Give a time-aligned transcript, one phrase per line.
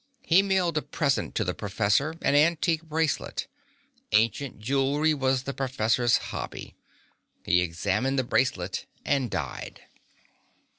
[0.23, 3.45] He mailed a present to the professor, an antique bracelet.
[4.13, 6.73] Ancient jewelry was the professor's hobby.
[7.45, 9.81] He examined the bracelet and died.